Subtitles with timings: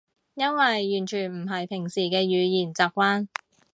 [0.33, 0.55] 因為
[0.97, 3.27] 完全唔係平時嘅語言習慣